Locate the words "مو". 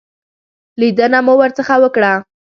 1.25-1.33